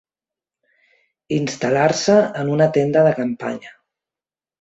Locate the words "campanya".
3.21-3.75